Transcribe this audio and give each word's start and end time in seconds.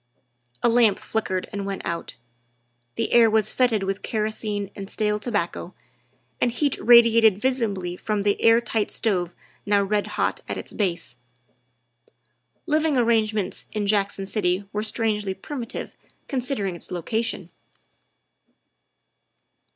A 0.63 0.67
lamp 0.67 0.97
flickered 0.97 1.47
and 1.53 1.63
went 1.63 1.83
out; 1.85 2.15
the 2.95 3.11
air 3.13 3.29
was 3.29 3.51
fetid 3.51 3.83
with 3.83 4.01
kerosene 4.01 4.71
and 4.75 4.89
stale 4.89 5.19
tobacco, 5.19 5.75
and 6.41 6.51
heat 6.51 6.75
radiated 6.81 7.37
visibly 7.37 7.89
26 7.89 7.89
THE 7.91 7.93
WIFE 7.93 7.99
OF 7.99 8.05
from 8.07 8.21
the 8.23 8.41
air 8.41 8.61
tight 8.61 8.89
stove 8.89 9.35
now 9.63 9.83
red 9.83 10.07
hot 10.17 10.39
at 10.49 10.57
its 10.57 10.73
base. 10.73 11.17
Living 12.65 12.97
arrangements 12.97 13.67
in 13.73 13.85
Jackson 13.85 14.25
City 14.25 14.67
were 14.73 14.81
strangely 14.81 15.35
primitive 15.35 15.95
considering 16.27 16.75
its 16.75 16.89
location. 16.89 17.51